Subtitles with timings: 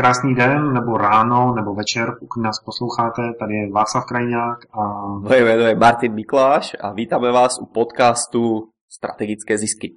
[0.00, 3.22] Krásný den, nebo ráno, nebo večer, pokud nás posloucháte.
[3.40, 5.06] Tady je Václav Krajňák a...
[5.06, 9.88] Moje jméno je Martin Mikláš a vítáme vás u podcastu Strategické zisky.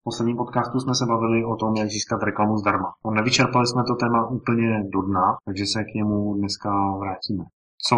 [0.00, 2.92] V posledním podcastu jsme se bavili o tom, jak získat reklamu zdarma.
[3.04, 6.70] No, nevyčerpali jsme to téma úplně do dna, takže se k němu dneska
[7.00, 7.44] vrátíme.
[7.88, 7.96] Co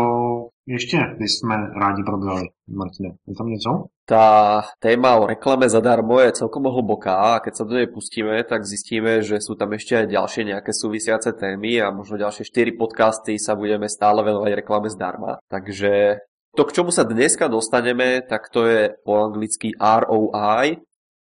[0.67, 3.15] ještě jsme rádi probrali, Martine?
[3.29, 3.71] Je tam něco?
[4.03, 8.67] Tá téma o reklame zadarmo je celkom hlboká a keď sa do nej pustíme, tak
[8.67, 13.39] zistíme, že sú tam ešte aj ďalšie nejaké súvisiace témy a možno ďalšie 4 podcasty
[13.39, 15.39] sa budeme stále venovať reklame zdarma.
[15.47, 16.19] Takže
[16.59, 20.83] to, k čomu sa dneska dostaneme, tak to je po anglicky ROI,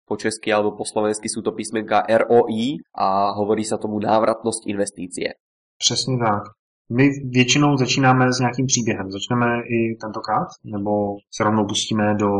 [0.09, 5.37] po česky alebo po slovensky sú to písmenka ROI a hovorí sa tomu návratnosť investície.
[5.79, 6.43] Přesně tak.
[6.93, 9.11] My většinou začínáme s nějakým příběhem.
[9.11, 10.49] Začneme i tentokrát?
[10.65, 12.31] Nebo se rovnou pustíme do,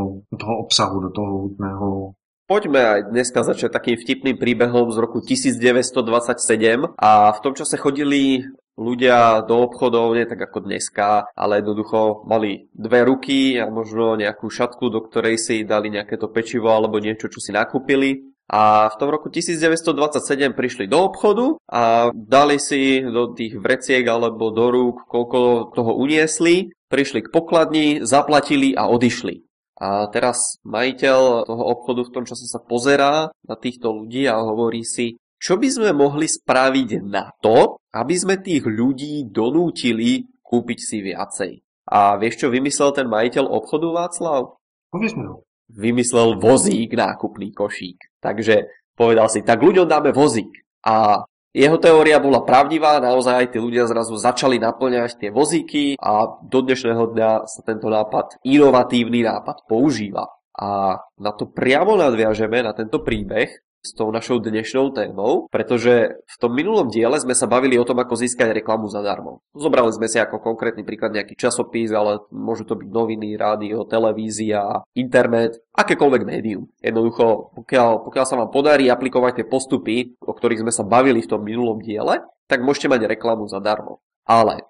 [0.41, 2.13] toho obsahu, do toho hutného
[2.45, 8.45] Poďme aj dneska začať takým vtipným príbehom z roku 1927 a v tom čase chodili
[8.77, 14.53] ľudia do obchodov, nie tak ako dneska, ale jednoducho mali dve ruky a možno nejakú
[14.53, 18.97] šatku, do ktorej si dali nejaké to pečivo alebo niečo, čo si nakúpili a v
[19.01, 25.09] tom roku 1927 prišli do obchodu a dali si do tých vreciek alebo do rúk,
[25.09, 29.41] koľko toho uniesli, prišli k pokladni, zaplatili a odišli.
[29.81, 34.85] A teraz majiteľ toho obchodu v tom čase sa pozerá na týchto ľudí a hovorí
[34.85, 41.03] si, čo by sme mohli spraviť na to, aby sme tých ľudí donútili kúpiť si
[41.03, 41.53] viacej.
[41.91, 44.57] A vieš, čo vymyslel ten majiteľ obchodu Václav?
[44.93, 45.25] Povieš mi
[45.71, 48.21] vymyslel vozík, nákupný košík.
[48.21, 50.51] Takže povedal si, tak ľuďom dáme vozík.
[50.85, 56.27] A jeho teória bola pravdivá, naozaj aj tí ľudia zrazu začali naplňať tie vozíky a
[56.43, 60.27] do dnešného dňa sa tento nápad, inovatívny nápad používa.
[60.55, 63.55] A na to priamo nadviažeme, na tento príbeh,
[63.85, 68.01] s tou našou dnešnou témou, pretože v tom minulom diele sme sa bavili o tom,
[68.01, 69.45] ako získať reklamu zadarmo.
[69.53, 74.89] Zobrali sme si ako konkrétny príklad nejaký časopis, ale môžu to byť noviny, rádio, televízia,
[74.97, 76.73] internet, akékoľvek médium.
[76.81, 81.31] Jednoducho, pokiaľ, pokiaľ sa vám podarí aplikovať tie postupy, o ktorých sme sa bavili v
[81.31, 84.01] tom minulom diele, tak môžete mať reklamu zadarmo.
[84.25, 84.65] Ale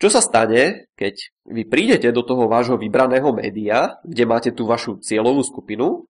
[0.00, 4.96] čo sa stane, keď vy prídete do toho vášho vybraného média, kde máte tú vašu
[5.04, 6.08] cieľovú skupinu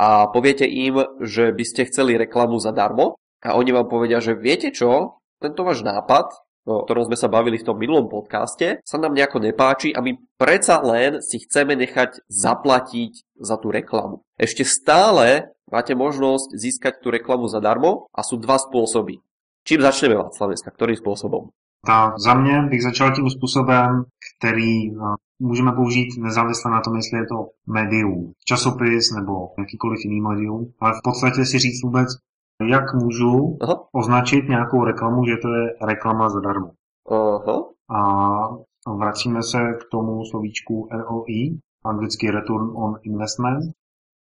[0.00, 4.72] a poviete im, že by ste chceli reklamu zadarmo a oni vám povedia, že viete
[4.72, 6.32] čo, tento váš nápad,
[6.64, 10.16] o ktorom sme sa bavili v tom minulom podcaste, sa nám nejako nepáči a my
[10.40, 14.24] predsa len si chceme nechať zaplatiť za tú reklamu.
[14.40, 19.20] Ešte stále máte možnosť získať tú reklamu zadarmo a sú dva spôsoby.
[19.68, 20.72] Čím začneme, Václav, dneska?
[20.72, 21.52] Ktorým spôsobom?
[21.86, 24.04] Tak za mě bych začal tím způsobem,
[24.38, 24.90] který
[25.38, 30.92] můžeme použít nezávisle na tom, jestli je to médium, časopis nebo jakýkoliv jiný médium, ale
[30.92, 32.08] v podstatě si říct vůbec,
[32.68, 33.84] jak můžu Aha.
[33.92, 36.70] označit nějakou reklamu, že to je reklama zadarmo.
[37.10, 37.64] Aha.
[37.90, 43.64] A vracíme se k tomu slovíčku ROI, anglicky Return on Investment,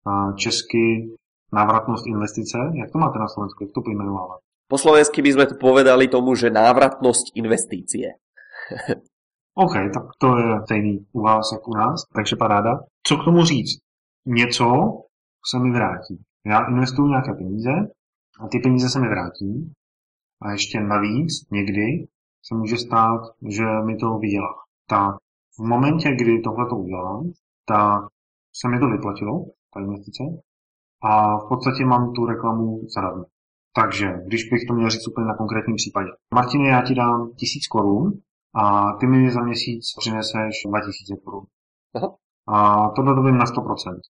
[0.06, 1.14] a česky
[1.52, 2.58] návratnost investice.
[2.74, 3.64] Jak to máte na Slovensku?
[3.64, 4.40] Jak to pojmenovávat?
[4.74, 8.18] Po slovensky by sme to povedali tomu, že návratnosť investície.
[9.62, 12.82] OK, tak to je stejný u vás jak u nás, takže paráda.
[13.06, 13.78] Co k tomu říct?
[14.26, 14.66] Něco
[15.46, 16.18] se mi vrátí.
[16.46, 17.70] Já investuju nějaké peníze
[18.40, 19.72] a ty peníze se mi vrátí
[20.42, 22.06] a ještě navíc někdy
[22.42, 24.54] se může stát, že mi to vydělá.
[24.88, 25.14] Tak
[25.58, 27.32] v momentě, kdy tohle to udělám,
[27.68, 28.00] tak
[28.54, 30.22] se mi to vyplatilo, ta investice,
[31.02, 33.24] a v podstatě mám tu reklamu zadarmo.
[33.76, 36.08] Takže, když bych to měl říct úplně na konkrétním případě.
[36.34, 38.12] Martine, já ti dám tisíc korun
[38.54, 41.44] a ty mi za měsíc přineseš 2000 korun.
[42.48, 44.00] A tohle dobím na 100%.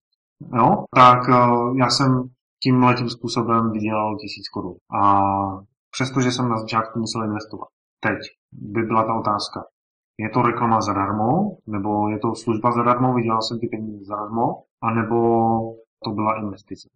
[0.57, 0.85] Jo?
[0.95, 2.29] Tak eh, já jsem
[2.63, 4.75] tím letím způsobem vydělal 1000 korun.
[5.03, 5.23] A
[5.91, 7.69] přestože jsem na začátku musel investovat.
[8.01, 8.19] Teď
[8.53, 9.65] by byla ta otázka.
[10.19, 15.19] Je to reklama zadarmo, nebo je to služba zadarmo, vydělal jsem ty peníze zadarmo, anebo
[16.05, 16.89] to byla investice.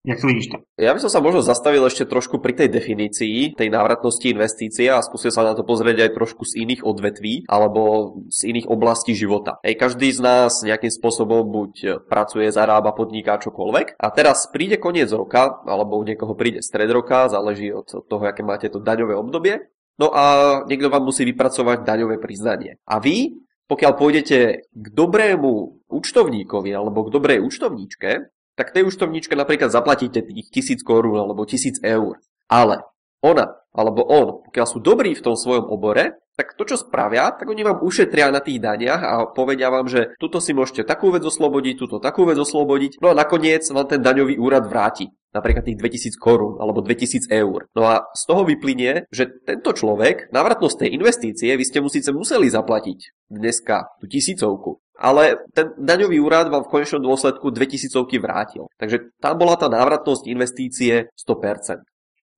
[0.00, 0.56] Jak to vidíš ty?
[0.80, 5.04] Ja by som sa možno zastavil ešte trošku pri tej definícii, tej návratnosti investície a
[5.04, 9.60] skúsil sa na to pozrieť aj trošku z iných odvetví alebo z iných oblastí života.
[9.60, 15.12] Ej, každý z nás nejakým spôsobom buď pracuje, zarába, podniká čokoľvek a teraz príde koniec
[15.12, 19.68] roka alebo u niekoho príde stred roka, záleží od toho, aké máte to daňové obdobie.
[20.00, 20.24] No a
[20.64, 22.80] niekto vám musí vypracovať daňové priznanie.
[22.88, 23.36] A vy
[23.70, 28.26] pokiaľ pôjdete k dobrému účtovníkovi alebo k dobrej účtovníčke,
[28.60, 32.20] tak tej účtovníčke napríklad zaplatíte tých tisíc korún alebo tisíc eur.
[32.52, 32.84] Ale
[33.24, 37.46] ona alebo on, pokiaľ sú dobrí v tom svojom obore, tak to, čo spravia, tak
[37.52, 41.20] oni vám ušetria na tých daniach a povedia vám, že tuto si môžete takú vec
[41.20, 45.78] oslobodiť, túto takú vec oslobodiť, no a nakoniec vám ten daňový úrad vráti napríklad tých
[45.78, 47.70] 2000 korún alebo 2000 eur.
[47.76, 52.10] No a z toho vyplynie, že tento človek, návratnosť tej investície, vy ste mu síce
[52.10, 58.68] museli zaplatiť dneska tú tisícovku, ale ten daňový úrad vám v konečnom dôsledku 2000 vrátil.
[58.76, 61.80] Takže tam bola tá návratnosť investície 100%.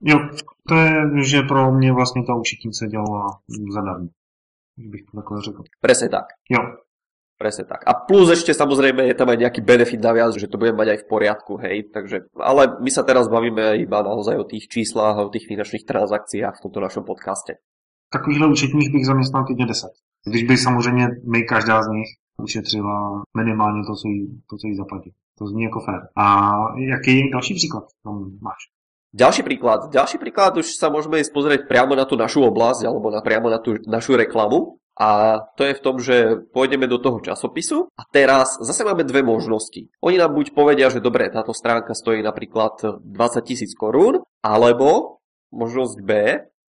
[0.03, 0.19] Jo,
[0.69, 3.26] to je, že pro mě vlastně ta učitnice dělala
[3.75, 4.09] zadarmo.
[4.79, 5.62] Bych to takhle řekl.
[5.81, 6.25] Presne tak.
[6.50, 6.59] Jo.
[7.38, 7.82] Presne tak.
[7.87, 10.99] A plus ešte samozrejme je tam aj nejaký benefit naviac, že to budeme mať aj
[11.03, 11.91] v poriadku, hej.
[11.91, 15.82] Takže, ale my sa teraz bavíme iba naozaj o tých číslach a o tých finančných
[15.82, 17.58] transakciách v tomto našom podcaste.
[18.15, 19.91] Takovýchhle účetních bych zaměstnal klidně 10.
[20.31, 22.08] Když by samozřejmě my každá z nich
[22.43, 25.11] ušetřila minimálně to, co jí, to, co jí zaplatí.
[25.39, 26.00] To zní jako fér.
[26.17, 26.53] A
[26.93, 28.62] jaký další příklad tam máš?
[29.12, 29.93] Ďalší príklad.
[29.93, 33.53] Ďalší príklad už sa môžeme ísť pozrieť priamo na tú našu oblasť alebo na, priamo
[33.53, 34.81] na tú našu reklamu.
[34.97, 36.17] A to je v tom, že
[36.53, 39.89] pôjdeme do toho časopisu a teraz zase máme dve možnosti.
[40.05, 45.21] Oni nám buď povedia, že dobre, táto stránka stojí napríklad 20 tisíc korún, alebo
[45.53, 46.12] možnosť B,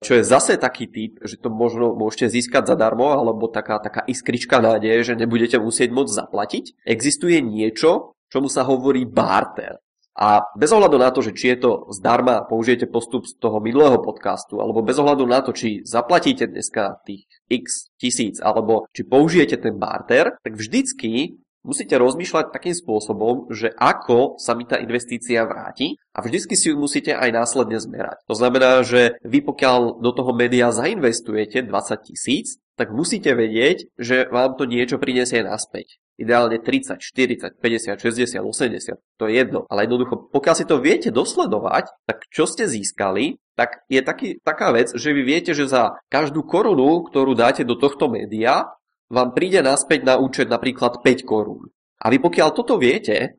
[0.03, 4.59] čo je zase taký typ, že to možno môžete získať zadarmo, alebo taká, taká iskrička
[4.59, 6.63] nádeje, že nebudete musieť môcť zaplatiť.
[6.83, 9.79] Existuje niečo, čomu sa hovorí barter.
[10.13, 13.97] A bez ohľadu na to, že či je to zdarma, použijete postup z toho minulého
[13.97, 19.57] podcastu, alebo bez ohľadu na to, či zaplatíte dneska tých x tisíc, alebo či použijete
[19.57, 25.97] ten barter, tak vždycky musíte rozmýšľať takým spôsobom, že ako sa mi tá investícia vráti
[26.13, 28.21] a vždycky si ju musíte aj následne zmerať.
[28.27, 34.25] To znamená, že vy pokiaľ do toho média zainvestujete 20 tisíc, tak musíte vedieť, že
[34.29, 36.01] vám to niečo prinesie naspäť.
[36.17, 39.65] Ideálne 30, 40, 50, 60, 80, to je jedno.
[39.69, 44.73] Ale jednoducho, pokiaľ si to viete dosledovať, tak čo ste získali, tak je taký, taká
[44.73, 48.73] vec, že vy viete, že za každú korunu, ktorú dáte do tohto média,
[49.13, 51.69] vám príde naspäť na účet napríklad 5 korún.
[52.01, 53.37] A vy pokiaľ toto viete,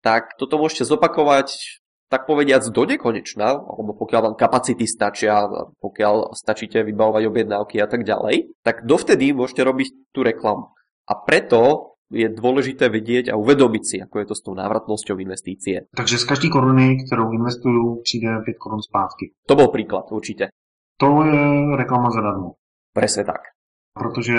[0.00, 5.44] tak toto môžete zopakovať tak povediac do nekonečna, alebo pokiaľ vám kapacity stačia,
[5.84, 10.72] pokiaľ stačíte vybavovať objednávky a tak ďalej, tak dovtedy môžete robiť tú reklamu.
[11.04, 15.84] A preto je dôležité vedieť a uvedomiť si, ako je to s tou návratnosťou investície.
[15.92, 19.36] Takže z každé koruny, ktorú investujú, přijde 5 korun zpátky.
[19.44, 20.48] To bol príklad, určite.
[20.96, 22.56] To je reklama zadarmo.
[22.96, 23.57] Presne tak.
[23.98, 24.38] Protože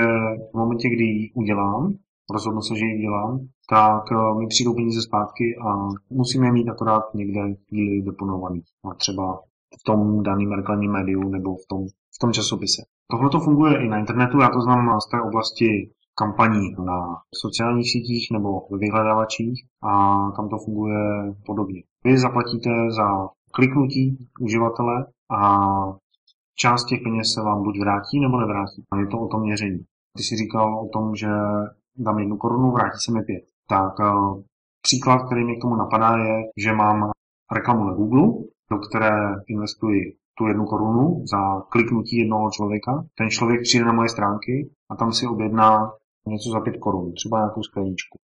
[0.52, 1.94] v momentě, kdy ji udělám,
[2.34, 3.40] rozhodnu se, že ji dělám,
[3.70, 5.70] tak eh, mi přijdou peníze zpátky a
[6.10, 8.62] musíme je mít akorát někde chvíli deponovaný.
[8.92, 9.40] A třeba
[9.80, 12.82] v tom daném reklamním médiu nebo v tom, v tom časopise.
[13.12, 17.92] Tohle to funguje i na internetu, já to znám z té oblasti kampaní na sociálních
[17.92, 19.92] sítích nebo ve vyhledávačích a
[20.36, 21.00] tam to funguje
[21.46, 21.84] podobně.
[22.04, 25.70] Vy zaplatíte za kliknutí uživatele a
[26.62, 28.84] část těch peněz se vám buď vrátí nebo nevrátí.
[28.92, 29.80] A je to o tom měření.
[30.18, 31.30] Ty jsi říkal o tom, že
[31.98, 33.44] dám jednu korunu, vrátí se mi pět.
[33.70, 34.44] Tak eh,
[34.82, 37.12] příklad, který mi k tomu napadá, je, že mám
[37.56, 38.28] reklamu na Google,
[38.72, 39.16] do které
[39.48, 40.02] investuji
[40.38, 43.06] tu jednu korunu za kliknutí jednoho člověka.
[43.18, 45.92] Ten člověk přijde na moje stránky a tam si objedná
[46.28, 48.18] něco za 5 korun, třeba nějakou skleničku.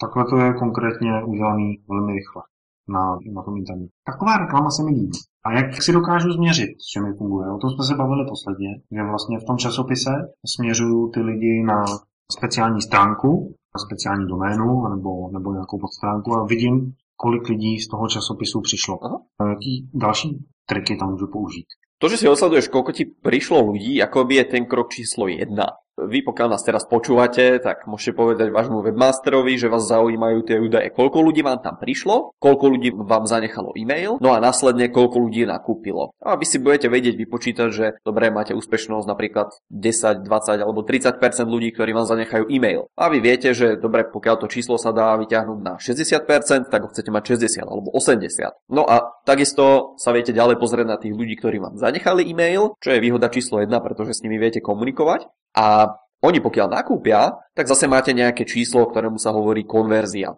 [0.00, 2.42] Takhle to je konkrétně udělaný velmi rychle
[2.88, 3.92] na, na tom internetu.
[4.06, 5.18] Taková reklama se mi líbí.
[5.46, 7.46] A jak si dokážu změřit, s čím funguje?
[7.50, 10.10] O tom jsme se bavili posledně, že vlastně v tom časopise
[10.54, 11.84] směřuju ty lidi na
[12.32, 18.08] speciální stránku, na speciální doménu nebo, nebo nějakou podstránku a vidím, kolik lidí z toho
[18.08, 19.04] časopisu přišlo.
[19.04, 19.18] Aha.
[19.40, 21.66] A jaký další triky tam můžu použít?
[22.02, 25.46] To, že si osleduješ, koľko ti prišlo ľudí, ako by je ten krok číslo 1.
[25.94, 30.90] Vy, pokiaľ nás teraz počúvate, tak môžete povedať vášmu webmasterovi, že vás zaujímajú tie údaje,
[30.90, 35.46] koľko ľudí vám tam prišlo, koľko ľudí vám zanechalo e-mail, no a následne koľko ľudí
[35.46, 36.10] nakúpilo.
[36.18, 41.14] A vy si budete vedieť vypočítať, že dobre, máte úspešnosť napríklad 10, 20 alebo 30%
[41.46, 42.90] ľudí, ktorí vám zanechajú e-mail.
[42.98, 46.90] A vy viete, že dobre, pokiaľ to číslo sa dá vyťahnuť na 60%, tak ho
[46.90, 48.50] chcete mať 60 alebo 80.
[48.66, 52.90] No a takisto sa viete ďalej pozrieť na tých ľudí, ktorí vám zanechali e-mail, čo
[52.90, 55.30] je výhoda číslo 1, pretože s nimi viete komunikovať.
[55.54, 60.32] A oni pokiaľ nakúpia, tak zase máte nejaké číslo, ktorému sa hovorí konverzia.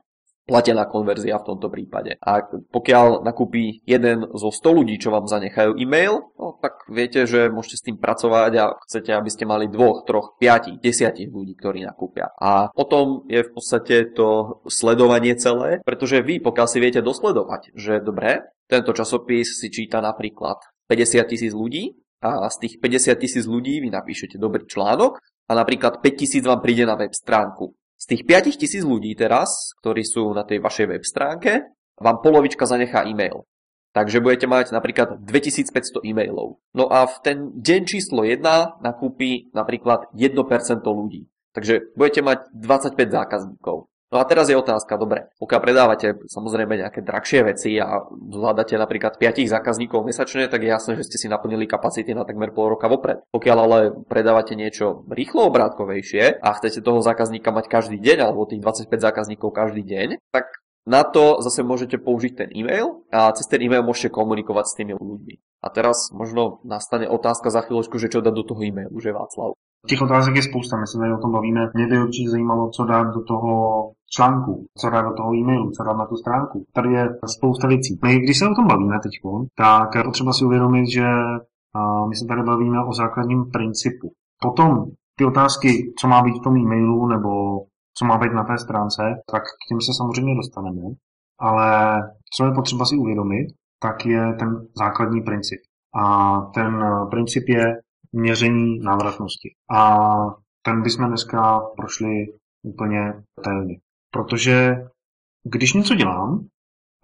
[0.46, 2.22] Platená konverzia v tomto prípade.
[2.22, 7.50] A pokiaľ nakúpi jeden zo 100 ľudí, čo vám zanechajú e-mail, no, tak viete, že
[7.50, 11.82] môžete s tým pracovať a chcete, aby ste mali dvoch, troch, piatich, desiatich ľudí, ktorí
[11.82, 12.30] nakúpia.
[12.38, 17.98] A potom je v podstate to sledovanie celé, pretože vy, pokiaľ si viete dosledovať, že
[17.98, 23.80] dobre, tento časopis si číta napríklad 50 tisíc ľudí, a z tých 50 tisíc ľudí
[23.84, 27.76] vy napíšete dobrý článok a napríklad 5 tisíc vám príde na web stránku.
[27.96, 31.64] Z tých 5 tisíc ľudí teraz, ktorí sú na tej vašej web stránke,
[31.96, 33.48] vám polovička zanechá e-mail.
[33.96, 36.60] Takže budete mať napríklad 2500 e-mailov.
[36.76, 38.44] No a v ten deň číslo 1
[38.84, 40.36] nakúpi napríklad 1%
[40.84, 41.32] ľudí.
[41.56, 43.88] Takže budete mať 25 zákazníkov.
[44.06, 49.18] No a teraz je otázka, dobre, pokiaľ predávate samozrejme nejaké drahšie veci a zvládate napríklad
[49.18, 52.86] 5 zákazníkov mesačne, tak je jasné, že ste si naplnili kapacity na takmer pol roka
[52.86, 53.26] vopred.
[53.34, 58.62] Pokiaľ ale predávate niečo rýchlo obrátkovejšie a chcete toho zákazníka mať každý deň alebo tých
[58.62, 60.54] 25 zákazníkov každý deň, tak
[60.86, 64.94] na to zase môžete použiť ten e-mail a cez ten e-mail môžete komunikovať s tými
[64.94, 65.34] ľuďmi.
[65.60, 69.58] A teraz možno nastane otázka za chvíľočku, že čo dať do toho e-mailu, že Václav.
[69.88, 71.60] Těch otázek je spousta, my se tady o tom bavíme.
[71.74, 73.52] Mě by určitě zajímalo, co dát do toho
[74.14, 76.64] článku, co dát do toho e-mailu, co dát na tu stránku.
[76.74, 77.98] Tady je spousta věcí.
[78.04, 79.12] My, když se o tom bavíme teď,
[79.56, 81.06] tak je potřeba si uvědomit, že
[82.08, 84.12] my se tady bavíme o základním principu.
[84.42, 84.84] Potom
[85.18, 87.30] ty otázky, co má být v tom e-mailu, nebo
[87.98, 90.82] co má být na té stránce, tak k těm se samozřejmě dostaneme.
[91.40, 92.02] Ale
[92.36, 93.46] co je potřeba si uvědomit,
[93.82, 95.60] tak je ten základní princip.
[96.04, 97.64] A ten princip je
[98.12, 99.54] měření návratnosti.
[99.70, 100.06] A
[100.62, 102.26] ten bychom dneska prošli
[102.62, 103.78] úplně detailně.
[104.10, 104.74] Protože
[105.44, 106.46] když něco dělám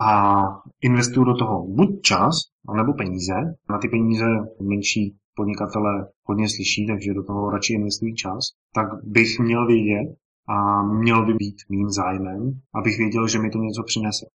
[0.01, 0.43] a
[0.81, 2.35] investuju do toho buď čas,
[2.77, 3.35] nebo peníze,
[3.71, 4.25] na ty peníze
[4.61, 8.39] menší podnikatele hodně slyší, takže do toho radši investují čas,
[8.75, 10.15] tak bych měl vědět
[10.49, 14.27] a měl by být mým zájmem, abych věděl, že mi to něco přinese.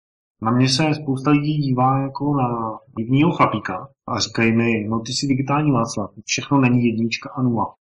[0.42, 5.12] Na mě se spousta lidí dívá jako na divního chlapíka a říkají mi, no ty
[5.12, 7.74] jsi digitální Václav, všechno není jednička a nula.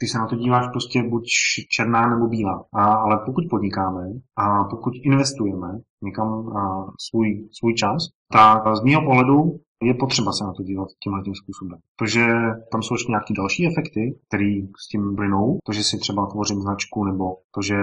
[0.00, 1.24] Ty se na to díváš prostě buď
[1.70, 2.64] černá nebo bílá.
[2.74, 4.02] A, ale pokud podnikáme
[4.36, 5.68] a pokud investujeme
[6.02, 10.88] někam a, svůj, svůj čas, tak z mého pohledu je potřeba se na to dívat
[11.02, 11.78] tímhle tím způsobem.
[11.98, 12.26] Protože
[12.72, 14.52] tam jsou ještě nějaké další efekty, které
[14.82, 15.58] s tím brynou.
[15.66, 17.76] To, že si třeba tvořím značku nebo to, že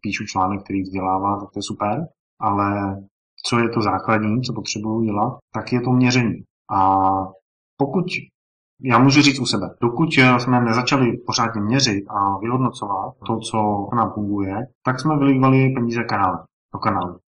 [0.00, 2.06] píšu článek, který vzdělává, tak to je super.
[2.40, 2.96] Ale
[3.46, 6.42] co je to základní, co potřebuju dělat, tak je to měření.
[6.70, 7.00] A
[7.76, 8.04] pokud,
[8.82, 14.12] já můžu říct u sebe, dokud jsme nezačali pořádně měřit a vyhodnocovat to, co nám
[14.12, 16.38] funguje, tak jsme vylívali peníze kanále,
[16.74, 17.18] do kanálu.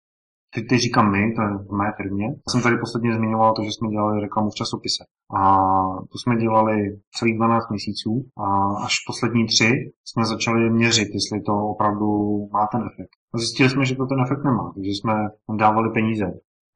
[0.54, 2.26] Teď, teď říkám my, to je mé firmě.
[2.26, 5.04] Já jsem tady posledně zmiňoval to, že jsme dělali reklamu v časopise.
[5.36, 5.40] A
[6.12, 6.74] to jsme dělali
[7.18, 8.46] celých 12 měsíců a
[8.84, 9.70] až poslední tři
[10.04, 12.08] jsme začali měřit, jestli to opravdu
[12.52, 13.12] má ten efekt.
[13.34, 15.14] A zjistili jsme, že to ten efekt nemá, takže jsme
[15.58, 16.26] dávali peníze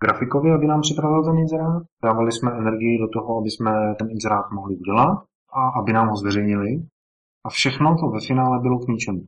[0.03, 1.83] grafikovi, aby nám připravil ten inzerát.
[2.03, 5.19] Dávali jsme energii do toho, aby jsme ten inzerát mohli udělat
[5.53, 6.71] a aby nám ho zveřejnili.
[7.45, 9.23] A všechno to ve finále bylo k ničemu.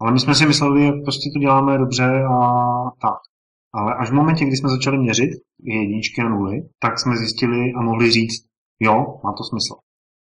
[0.00, 2.38] Ale my jsme si mysleli, že prostě to děláme dobře a
[3.00, 3.18] tak.
[3.76, 5.30] Ale až v momentě, kdy jsme začali měřit
[5.62, 8.44] jedničky a nuly, tak jsme zjistili a mohli říct,
[8.80, 9.74] jo, má to smysl.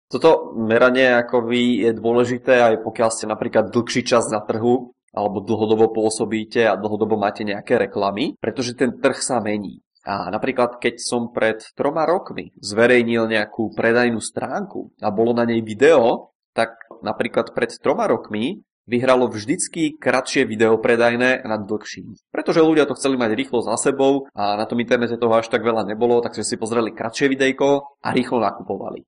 [0.06, 5.90] Toto meranie akoby je dôležité aj pokiaľ ste napríklad dlhší čas na trhu alebo dlhodobo
[5.90, 9.82] pôsobíte a dlhodobo máte nejaké reklamy, pretože ten trh sa mení.
[10.06, 15.66] A napríklad, keď som pred troma rokmi zverejnil nejakú predajnú stránku a bolo na nej
[15.66, 22.18] video, tak napríklad pred troma rokmi vyhralo vždycky kratšie video predajné nad dlhším.
[22.30, 25.66] Pretože ľudia to chceli mať rýchlo za sebou a na tom internete toho až tak
[25.66, 29.04] veľa nebolo, takže si pozreli kratšie videjko a rýchlo nakupovali.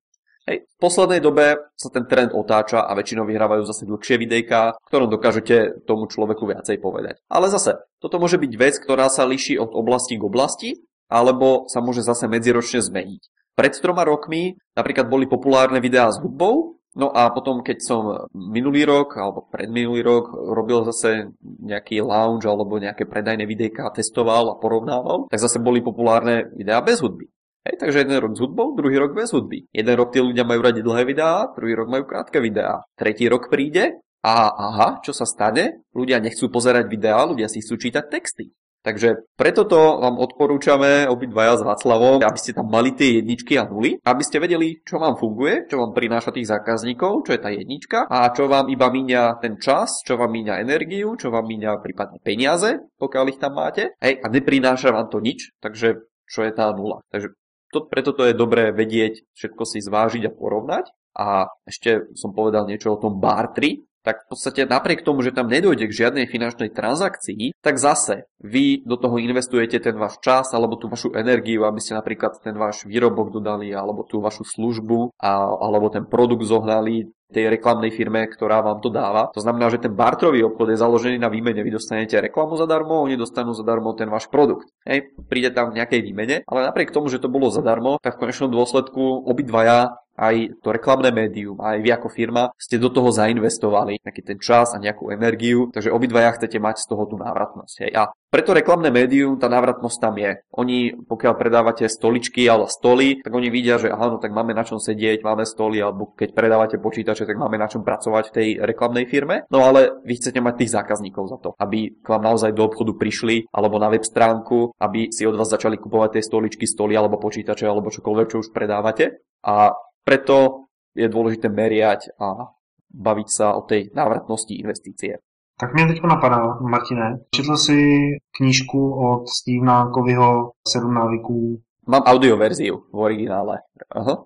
[0.48, 0.64] Hej.
[0.64, 5.84] V poslednej dobe sa ten trend otáča a väčšinou vyhrávajú zase dlhšie videjka, ktorom dokážete
[5.84, 7.20] tomu človeku viacej povedať.
[7.28, 10.70] Ale zase, toto môže byť vec, ktorá sa líši od oblasti k oblasti,
[11.12, 13.22] alebo sa môže zase medziročne zmeniť.
[13.60, 18.02] Pred troma rokmi napríklad boli populárne videá s hudbou, No a potom, keď som
[18.32, 24.58] minulý rok alebo predminulý rok robil zase nejaký lounge alebo nejaké predajné videjka, testoval a
[24.58, 27.28] porovnával, tak zase boli populárne videá bez hudby.
[27.68, 29.68] Hej, takže jeden rok s hudbou, druhý rok bez hudby.
[29.68, 32.80] Jeden rok tí ľudia majú radi dlhé videá, druhý rok majú krátke videá.
[32.96, 35.84] Tretí rok príde a aha, čo sa stane?
[35.92, 38.56] Ľudia nechcú pozerať videá, ľudia si chcú čítať texty.
[38.82, 43.66] Takže preto to vám odporúčame obidvaja s Václavom, aby ste tam mali tie jedničky a
[43.66, 47.50] nuly, aby ste vedeli, čo vám funguje, čo vám prináša tých zákazníkov, čo je tá
[47.50, 51.82] jednička a čo vám iba míňa ten čas, čo vám míňa energiu, čo vám míňa
[51.82, 53.98] prípadne peniaze, pokiaľ ich tam máte.
[53.98, 57.02] Hej, a neprináša vám to nič, takže čo je tá nula.
[57.10, 57.34] Takže
[57.72, 60.88] to, preto to je dobré vedieť, všetko si zvážiť a porovnať.
[61.18, 65.52] A ešte som povedal niečo o tom bartri, tak v podstate napriek tomu, že tam
[65.52, 70.80] nedojde k žiadnej finančnej transakcii, tak zase vy do toho investujete ten váš čas alebo
[70.80, 75.44] tú vašu energiu, aby ste napríklad ten váš výrobok dodali alebo tú vašu službu a,
[75.44, 79.28] alebo ten produkt zohnali tej reklamnej firme, ktorá vám to dáva.
[79.36, 81.60] To znamená, že ten bartrový obchod je založený na výmene.
[81.60, 84.72] Vy dostanete reklamu zadarmo, oni dostanú zadarmo ten váš produkt.
[84.88, 88.28] Hej, príde tam v nejakej výmene, ale napriek tomu, že to bolo zadarmo, tak v
[88.28, 94.02] konečnom dôsledku obidvaja aj to reklamné médium, aj vy ako firma ste do toho zainvestovali
[94.02, 97.74] nejaký ten čas a nejakú energiu, takže obidvaja chcete mať z toho tú návratnosť.
[97.86, 97.92] Hej.
[97.94, 100.36] A preto reklamné médium, tá návratnosť tam je.
[100.52, 104.76] Oni, pokiaľ predávate stoličky alebo stoly, tak oni vidia, že áno, tak máme na čom
[104.76, 109.08] sedieť, máme stoly, alebo keď predávate počítače, tak máme na čom pracovať v tej reklamnej
[109.08, 109.48] firme.
[109.48, 112.92] No ale vy chcete mať tých zákazníkov za to, aby k vám naozaj do obchodu
[113.00, 117.16] prišli, alebo na web stránku, aby si od vás začali kupovať tie stoličky, stoly alebo
[117.16, 119.24] počítače, alebo čokoľvek, čo už predávate.
[119.40, 119.72] A
[120.08, 120.64] preto
[120.96, 122.56] je dôležité meriať a
[122.88, 125.20] baviť sa o tej návratnosti investície.
[125.60, 128.00] Tak mě teď napadá, Martine, četl jsi
[128.36, 131.60] knížku od Stevena Covyho Sedm návyků?
[131.86, 133.58] Mám audioverziu v originále.
[133.90, 134.24] Aha.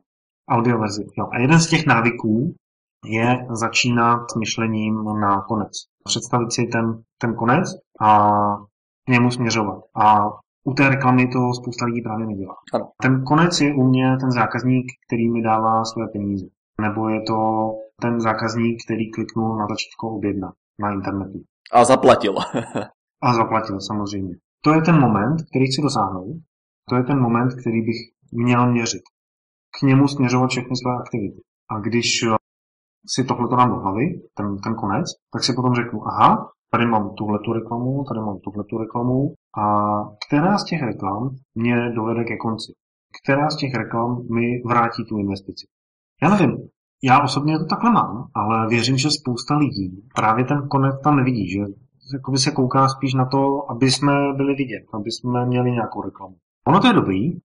[0.51, 1.27] Audioverzi, jo.
[1.33, 2.55] A jeden z těch návyků
[3.05, 5.73] je začínat myšlením na konec.
[6.05, 7.69] Představit si ten, ten konec
[8.01, 8.31] a
[9.07, 9.79] k němu směřovat.
[9.97, 10.31] A
[10.65, 12.55] u té reklamy to spousta lidí právě nedělá.
[12.75, 12.91] Ano.
[13.03, 16.47] Ten konec je u mě ten zákazník, který mi dává své peníze.
[16.81, 17.39] Nebo je to
[18.01, 21.39] ten zákazník, který kliknul na tlačítko objednat na internetu.
[21.73, 22.35] A zaplatil.
[23.23, 24.35] A zaplatil, samozřejmě.
[24.65, 26.37] To je ten moment, který chci dosáhnout.
[26.89, 27.97] To je ten moment, který bych
[28.33, 29.03] měl měřit.
[29.79, 31.41] K němu směřovat všechny své aktivity.
[31.71, 32.37] A když eh,
[33.07, 34.05] si tohle dám do hlavy,
[34.35, 38.39] ten, ten konec, tak si potom řeknu, aha, tady mám tuhle tu reklamu, tady mám
[38.39, 39.65] tuhle tu reklamu a
[40.27, 42.73] která z těch reklam mě dovede ke konci?
[43.23, 45.67] Která z těch reklam mi vrátí tu investici?
[46.23, 46.57] Já nevím,
[47.03, 51.51] já osobně to takhle mám, ale věřím, že spousta lidí právě ten konec tam nevidí,
[51.51, 51.61] že
[52.15, 56.37] jakoby se kouká spíš na to, aby jsme byli vidět, aby jsme měli nějakou reklamu.
[56.67, 57.41] Ono to je dobrý,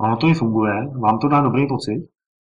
[0.00, 2.08] ono to i funguje, vám to dá dobrý pocit,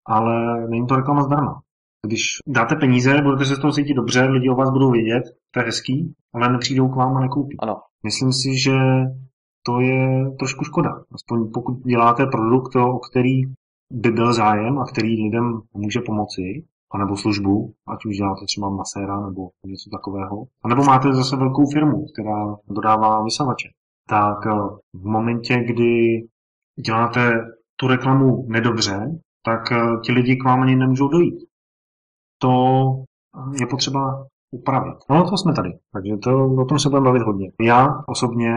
[0.06, 1.60] ale není to reklama zdarma.
[2.06, 5.60] Když dáte peníze, budete se z toho cítit dobře, lidi o vás budou vědět, to
[5.60, 7.56] je hezký, ale nepřijdou k vám a nekoupí.
[7.58, 7.76] Ano.
[8.04, 8.76] Myslím si, že
[9.66, 10.90] to je trošku škoda.
[11.14, 13.42] Aspoň pokud děláte produkt, o který
[13.92, 16.64] by byl zájem a který lidem může pomoci,
[16.94, 22.04] anebo službu, ať už děláte třeba maséra nebo něco takového, anebo máte zase velkou firmu,
[22.12, 23.68] která dodává vysavače,
[24.08, 24.50] tak eh,
[24.94, 26.22] v momentě, kdy
[26.86, 27.32] děláte
[27.76, 29.00] tu reklamu nedobře,
[29.44, 31.49] tak eh, ti lidi k vám ani nemůžou dojít.
[32.40, 32.52] To
[33.60, 34.96] je potřeba upravit.
[35.10, 37.52] No to jsme tady, takže to, o tom se budeme bavit hodně.
[37.60, 38.50] Já osobně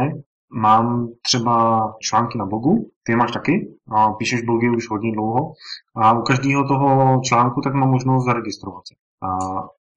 [0.54, 5.54] mám třeba články na blogu, ty máš taky, a píšeš blogy už hodně dlouho
[5.96, 8.96] a u každého toho článku tak mám možnost zaregistrovat se.
[9.28, 9.30] A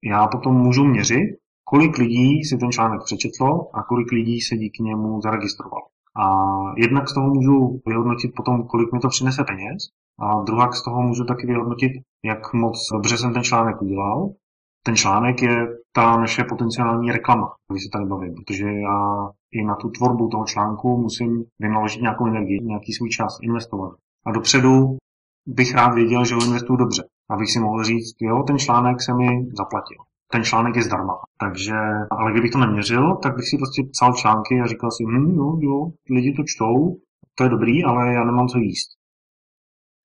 [0.03, 4.83] já potom můžu měřit, kolik lidí si ten článek přečetlo a kolik lidí se díky
[4.83, 5.83] němu zaregistrovalo.
[6.17, 6.27] A
[6.77, 9.77] jednak z toho můžu vyhodnotit potom, kolik mi to přinese peněz,
[10.19, 11.91] a druhá z toho můžu taky vyhodnotit,
[12.25, 14.29] jak moc dobře jsem ten článek udělal.
[14.85, 19.75] Ten článek je ta naše potenciální reklama, když se tady bavím, protože já i na
[19.75, 23.93] tu tvorbu toho článku musím vynaložit nějakou energii, nějaký svůj čas, investovat.
[24.25, 24.97] A dopředu
[25.47, 27.03] bych rád věděl, že ho investuju dobře.
[27.29, 29.97] Abych si mohl říct, jo, ten článek se mi zaplatil.
[30.31, 31.13] Ten článek je zdarma.
[31.39, 31.75] Takže,
[32.11, 35.57] ale kdybych to neměřil, tak bych si prostě psal články a říkal si, hm, jo,
[35.59, 36.95] jo, lidi to čtou,
[37.35, 38.89] to je dobrý, ale já nemám co jíst.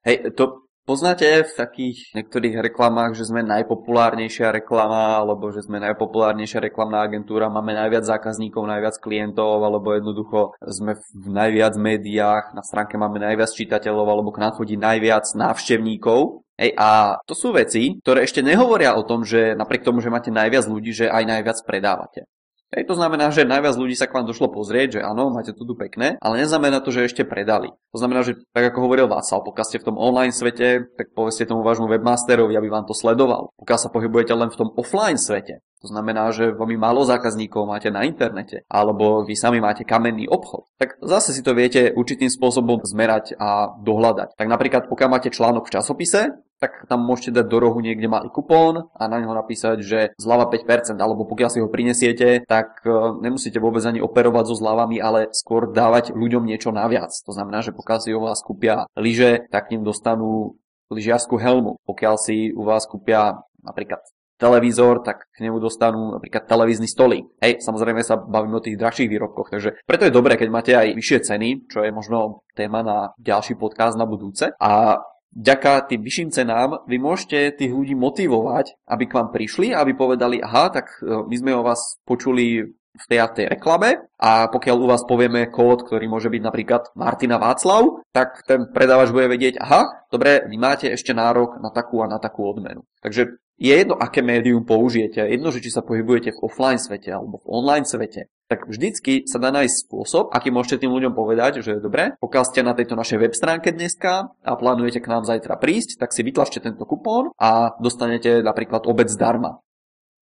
[0.06, 6.58] Hej, to Poznáte v takých niektorých reklamách, že sme najpopulárnejšia reklama, alebo že sme najpopulárnejšia
[6.58, 12.98] reklamná agentúra, máme najviac zákazníkov, najviac klientov, alebo jednoducho sme v najviac médiách, na stránke
[12.98, 16.42] máme najviac čitateľov, alebo k nám chodí najviac návštevníkov.
[16.62, 20.30] Hej, a to sú veci, ktoré ešte nehovoria o tom, že napriek tomu, že máte
[20.30, 22.30] najviac ľudí, že aj najviac predávate.
[22.72, 25.66] Hej, to znamená, že najviac ľudí sa k vám došlo pozrieť, že áno, máte tu
[25.76, 27.68] pekné, ale neznamená to, že ešte predali.
[27.92, 31.50] To znamená, že tak ako hovoril Václav, pokiaľ ste v tom online svete, tak povedzte
[31.50, 33.52] tomu vášmu webmasterovi, aby vám to sledoval.
[33.60, 37.90] Pokiaľ sa pohybujete len v tom offline svete, to znamená, že veľmi málo zákazníkov máte
[37.90, 42.80] na internete, alebo vy sami máte kamenný obchod, tak zase si to viete určitým spôsobom
[42.86, 44.38] zmerať a dohľadať.
[44.38, 48.30] Tak napríklad, pokiaľ máte článok v časopise, tak tam môžete dať do rohu niekde malý
[48.30, 53.18] kupón a na neho napísať, že zľava 5%, alebo pokiaľ si ho prinesiete, tak e,
[53.18, 57.10] nemusíte vôbec ani operovať so zľavami, ale skôr dávať ľuďom niečo naviac.
[57.26, 60.54] To znamená, že pokiaľ si u vás kúpia lyže, tak ním dostanú
[60.94, 61.82] lyžiarskú helmu.
[61.82, 64.06] Pokiaľ si u vás kúpia napríklad
[64.42, 67.30] televízor, tak k nemu dostanú napríklad televízny stolík.
[67.38, 70.98] Hej, samozrejme sa bavíme o tých drahších výrobkoch, takže preto je dobré, keď máte aj
[70.98, 74.50] vyššie ceny, čo je možno téma na ďalší podcast na budúce.
[74.58, 74.98] A
[75.32, 80.38] vďaka tým vyšším cenám vy môžete tých ľudí motivovať, aby k vám prišli, aby povedali,
[80.38, 84.76] aha, tak e, my sme o vás počuli v tej a tej reklame a pokiaľ
[84.76, 89.56] u vás povieme kód, ktorý môže byť napríklad Martina Václav, tak ten predávač bude vedieť,
[89.56, 92.84] aha, dobre, vy máte ešte nárok na takú a na takú odmenu.
[93.00, 97.38] Takže je jedno, aké médium použijete, jedno, že či sa pohybujete v offline svete alebo
[97.44, 101.80] v online svete, tak vždycky sa dá nájsť spôsob, aký môžete tým ľuďom povedať, že
[101.80, 106.00] dobre, pokiaľ ste na tejto našej web stránke dneska a plánujete k nám zajtra prísť,
[106.00, 109.62] tak si vytlačte tento kupón a dostanete napríklad obec zdarma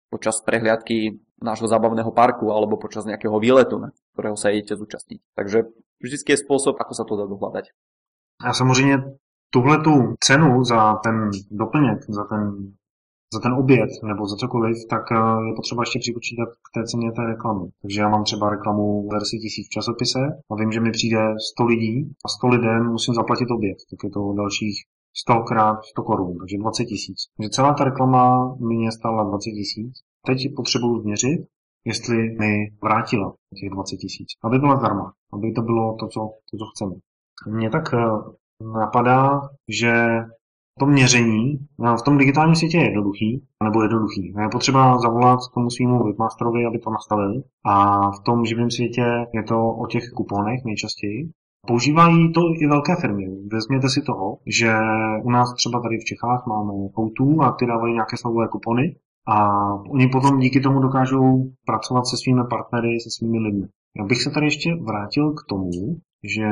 [0.08, 5.20] počas prehliadky nášho zábavného parku alebo počas nejakého výletu, na ktorého sa idete zúčastniť.
[5.36, 5.58] Takže
[6.00, 7.74] vždycky je spôsob, ako sa to dá dohľadať.
[8.44, 8.96] A samozřejmě
[9.50, 12.72] tuhle tu cenu za ten doplněk, za ten
[13.34, 17.12] za ten oběd nebo za cokoliv, tak eh, je potřeba ještě připočítat k té ceně
[17.12, 17.66] té reklamy.
[17.82, 21.22] Takže já mám třeba reklamu za 10 tisíc v časopise a vím, že mi přijde
[21.52, 23.78] 100 lidí a 100 lidem musím zaplatit oběd.
[23.90, 24.76] Tak je to dalších
[25.22, 27.18] 100 krát 100 korun, takže 20 tisíc.
[27.36, 29.92] Takže celá ta reklama mě stála 20 tisíc.
[30.26, 31.40] Teď potřebuju změřit,
[31.84, 34.28] jestli mi vrátila těch 20 tisíc.
[34.44, 36.94] Aby byla zdarma, aby to bylo to, co, to, co chceme.
[37.56, 37.98] Mně tak eh,
[38.80, 39.92] napadá, že
[40.78, 41.58] to měření
[41.98, 44.34] v tom digitálním světě je jednoduchý, nebo jednoduchý.
[44.42, 47.42] Je potřeba zavolat tomu svýmu webmasterovi, aby to nastavil.
[47.64, 51.30] A v tom živém světě je to o těch kuponech nejčastěji.
[51.66, 53.26] Používají to i velké firmy.
[53.52, 54.72] Vezměte si toho, že
[55.22, 58.96] u nás třeba tady v Čechách máme o a ty dávají nějaké slabové kupony
[59.28, 63.66] a oni potom díky tomu dokážou pracovat se svými partnery, se svými lidmi.
[63.98, 65.70] Já bych se tady ještě vrátil k tomu,
[66.36, 66.46] že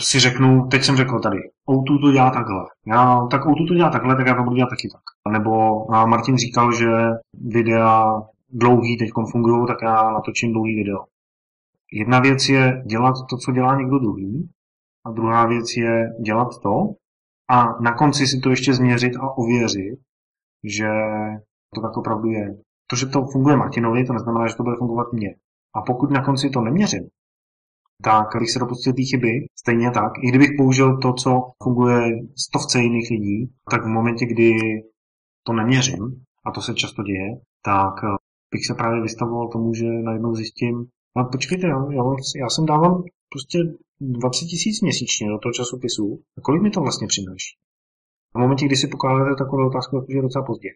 [0.00, 2.64] si řeknu, teď jsem řekl tady, O2 to dělá takhle.
[2.86, 5.32] Já, tak O2 to dělá takhle, tak já to budu dělat taky tak.
[5.32, 6.88] Nebo Martin říkal, že
[7.34, 10.98] videa dlouhý teď fungují, tak já natočím dlouhý video.
[11.92, 14.50] Jedna věc je dělat to, co dělá někdo druhý,
[15.06, 16.88] a druhá věc je dělat to
[17.50, 19.98] a na konci si to ještě změřit a ověřit,
[20.64, 20.88] že
[21.74, 22.56] to tak opravdu je.
[22.90, 25.34] To, že to funguje Martinovi, to neznamená, že to bude fungovat mně.
[25.74, 27.08] A pokud na konci to neměřím,
[28.04, 29.32] tak bych se dopustil té chyby.
[29.58, 31.30] Stejně tak, i kdybych použil to, co
[31.62, 32.00] funguje
[32.48, 34.50] stovce jiných lidí, tak v momentě, kdy
[35.46, 37.30] to neměřím, a to se často děje,
[37.64, 38.16] tak eh,
[38.54, 40.74] bych se právě vystavoval tomu, že najednou zjistím,
[41.16, 41.78] no počkejte, já,
[42.40, 43.58] já, jsem dával prostě
[44.00, 47.56] 20 tisíc měsíčně do toho časopisu, a kolik mi to vlastně přináší?
[48.34, 50.68] V momente, kdy si pokládáte takovou otázku, tak už je docela pozdě.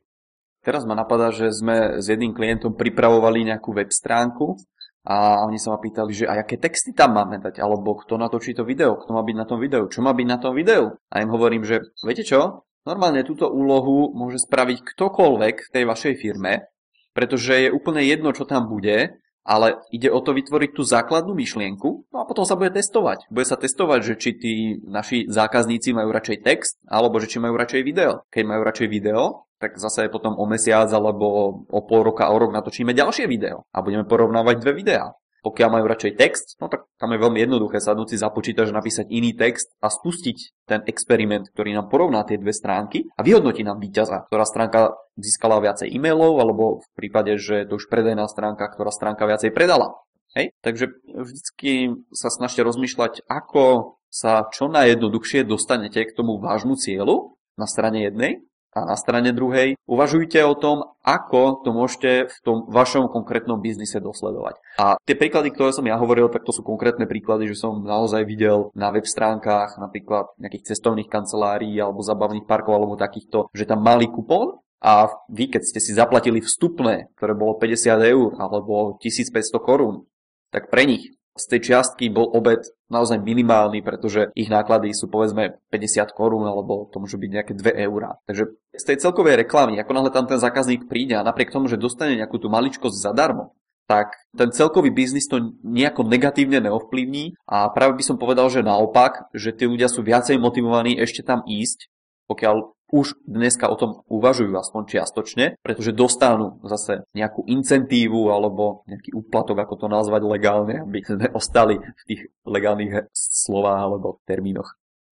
[0.64, 4.56] Teraz ma napadá, že sme s jedným klientom pripravovali nejakú web stránku
[5.04, 8.56] a oni sa ma pýtali, že a aké texty tam máme dať, alebo kto natočí
[8.56, 10.96] to video, kto má byť na tom videu, čo má byť na tom videu.
[11.12, 16.14] A im hovorím, že viete čo, normálne túto úlohu môže spraviť ktokoľvek v tej vašej
[16.16, 16.72] firme,
[17.12, 22.08] pretože je úplne jedno, čo tam bude, ale ide o to vytvoriť tú základnú myšlienku
[22.08, 23.28] no a potom sa bude testovať.
[23.28, 24.52] Bude sa testovať, že či tí
[24.88, 28.24] naši zákazníci majú radšej text, alebo že či majú radšej video.
[28.32, 31.24] Keď majú radšej video, tak zase potom o mesiac alebo
[31.64, 35.16] o pol roka, o rok natočíme ďalšie video a budeme porovnávať dve videá.
[35.44, 39.12] Pokiaľ majú radšej text, no tak tam je veľmi jednoduché sadnúť si za počítač, napísať
[39.12, 43.76] iný text a spustiť ten experiment, ktorý nám porovná tie dve stránky a vyhodnotí nám
[43.76, 48.88] víťaza, ktorá stránka získala viacej e-mailov, alebo v prípade, že to už predajná stránka, ktorá
[48.88, 50.00] stránka viacej predala.
[50.32, 50.56] Hej?
[50.64, 57.68] Takže vždycky sa snažte rozmýšľať, ako sa čo najjednoduchšie dostanete k tomu vážnu cieľu na
[57.68, 58.40] strane jednej
[58.74, 64.02] a na strane druhej uvažujte o tom, ako to môžete v tom vašom konkrétnom biznise
[64.02, 64.58] dosledovať.
[64.82, 68.26] A tie príklady, ktoré som ja hovoril, tak to sú konkrétne príklady, že som naozaj
[68.26, 73.86] videl na web stránkach napríklad nejakých cestovných kancelárií alebo zabavných parkov alebo takýchto, že tam
[73.86, 79.56] mali kupón a vy, keď ste si zaplatili vstupné, ktoré bolo 50 eur alebo 1500
[79.62, 80.04] korún,
[80.52, 85.58] tak pre nich z tej čiastky bol obed naozaj minimálny, pretože ich náklady sú povedzme
[85.66, 88.22] 50 korún alebo to môžu byť nejaké 2 eurá.
[88.30, 91.80] Takže z tej celkovej reklamy, ako náhle tam ten zákazník príde a napriek tomu, že
[91.80, 93.58] dostane nejakú tú maličkosť zadarmo,
[93.90, 99.28] tak ten celkový biznis to nejako negatívne neovplyvní a práve by som povedal, že naopak,
[99.34, 101.90] že tí ľudia sú viacej motivovaní ešte tam ísť,
[102.30, 109.16] pokiaľ už dneska o tom uvažujú aspoň čiastočne, pretože dostanú zase nejakú incentívu alebo nejaký
[109.16, 114.76] úplatok, ako to nazvať legálne, aby sme ostali v tých legálnych slovách alebo termínoch.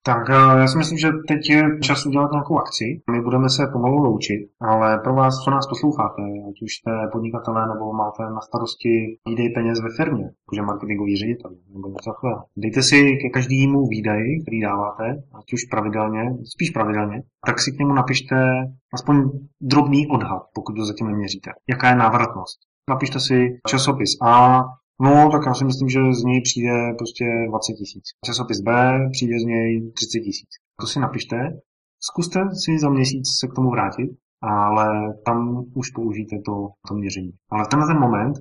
[0.07, 2.85] Tak já si myslím, že teď je čas udělat nějakou akci.
[3.11, 7.69] My budeme se pomalu loučit, ale pro vás, co nás posloucháte, ať už jste podnikatelé
[7.69, 12.43] nebo máte na starosti výdej peněz ve firmě, jakože marketingový ředitel nebo něco takového.
[12.57, 15.05] Dejte si ke každému výdaji, který dáváte,
[15.39, 16.23] ať už pravidelně,
[16.55, 18.37] spíš pravidelně, tak si k němu napište
[18.95, 19.17] aspoň
[19.61, 21.51] drobný odhad, pokud to zatím neměříte.
[21.69, 22.59] Jaká je návratnost?
[22.91, 23.39] Napište si
[23.69, 24.63] časopis A
[25.01, 28.05] No, tak já si myslím, že z něj přijde prostě 20 tisíc.
[28.27, 28.71] Časopis B
[29.13, 30.51] přijde z něj 30 tisíc.
[30.81, 31.37] To si napište,
[32.11, 34.11] zkuste si za měsíc se k tomu vrátit,
[34.43, 37.33] ale tam už použijte to, to měření.
[37.51, 38.35] Ale v tenhle ten moment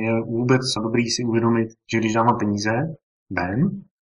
[0.00, 2.70] je vůbec dobrý si uvědomit, že když dávám peníze
[3.30, 3.70] ven,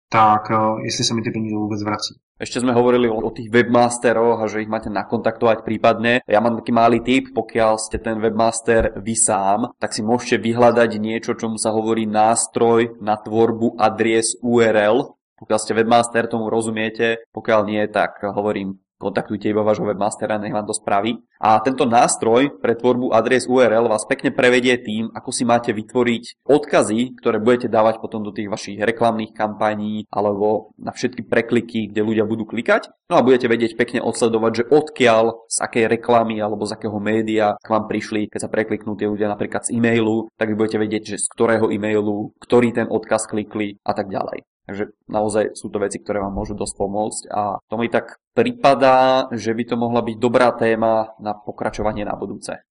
[0.09, 2.13] tak eh, jestli sa mi tie peníze vôbec vrací.
[2.35, 6.19] Ešte sme hovorili o, tých webmasteroch a že ich máte nakontaktovať prípadne.
[6.27, 10.99] Ja mám taký malý tip, pokiaľ ste ten webmaster vy sám, tak si môžete vyhľadať
[10.99, 15.15] niečo, čomu sa hovorí nástroj na tvorbu adries URL.
[15.39, 20.67] Pokiaľ ste webmaster, tomu rozumiete, pokiaľ nie, tak hovorím kontaktujte iba vášho webmastera, nech vám
[20.67, 21.19] to spraví.
[21.39, 26.47] A tento nástroj pre tvorbu adres URL vás pekne prevedie tým, ako si máte vytvoriť
[26.47, 32.01] odkazy, ktoré budete dávať potom do tých vašich reklamných kampaní alebo na všetky prekliky, kde
[32.01, 32.89] ľudia budú klikať.
[33.11, 37.53] No a budete vedieť pekne odsledovať, že odkiaľ, z akej reklamy alebo z akého média
[37.61, 41.03] k vám prišli, keď sa prekliknú tie ľudia napríklad z e-mailu, tak vy budete vedieť,
[41.13, 44.54] že z ktorého e-mailu, ktorý ten odkaz klikli a tak ďalej.
[44.65, 49.29] Takže naozaj sú to veci, ktoré vám môžu dosť pomôcť a to mi tak pripadá,
[49.29, 52.65] že by to mohla byť dobrá téma na pokračovanie na budúce.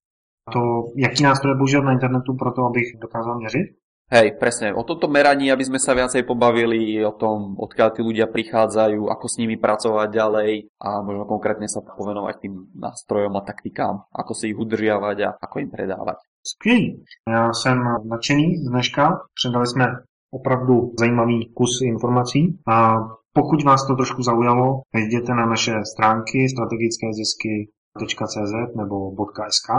[0.52, 3.66] To, jaký nástroje používať na internetu pro to, abych dokázal meriť?
[4.12, 4.76] Hej, presne.
[4.76, 9.26] O tomto meraní, aby sme sa viacej pobavili, o tom, odkiaľ tí ľudia prichádzajú, ako
[9.32, 14.52] s nimi pracovať ďalej a možno konkrétne sa povenovať tým nástrojom a taktikám, ako si
[14.52, 16.20] ich udržiavať a ako im predávať.
[16.46, 17.04] Skvělý.
[17.28, 19.20] Já jsem nadšený z dneška.
[19.34, 19.86] Předali jsme
[20.34, 22.58] opravdu zajímavý kus informací.
[22.66, 22.94] A
[23.32, 29.10] pokud vás to trošku zaujalo, jděte na naše stránky strategickézisky.cz nebo
[29.48, 29.70] .sk.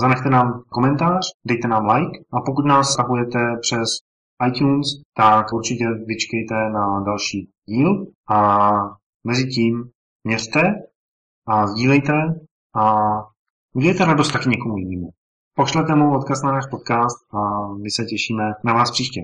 [0.00, 3.88] Zanechte nám komentář, dejte nám like a pokud nás stahujete přes
[4.48, 4.86] iTunes,
[5.16, 8.70] tak určitě vyčkejte na další díl a
[9.24, 9.90] mezi tím
[10.24, 10.62] měřte
[11.46, 12.12] a sdílejte
[12.76, 12.94] a
[13.74, 15.10] udělejte radost taky někomu jinému.
[15.56, 19.20] Pošlete mu odkaz na náš podcast a my se těšíme na vás příště.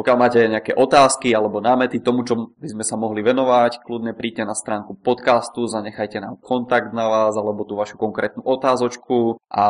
[0.00, 4.48] Pokiaľ máte nejaké otázky alebo námety tomu, čo by sme sa mohli venovať, kľudne príďte
[4.48, 9.64] na stránku podcastu, zanechajte nám kontakt na vás alebo tú vašu konkrétnu otázočku a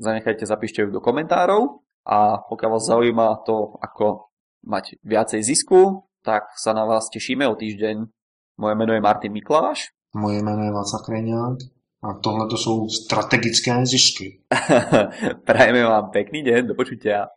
[0.00, 1.84] zanechajte, zapíšte ju do komentárov.
[2.08, 4.32] A pokiaľ vás zaujíma to, ako
[4.64, 8.08] mať viacej zisku, tak sa na vás tešíme o týždeň.
[8.56, 9.92] Moje meno je Martin Mikláš.
[10.16, 11.58] Moje meno je Václav Krejňák.
[12.00, 14.40] A tohle to sú strategické zisky.
[15.48, 17.28] Prajeme vám pekný deň, do počutia.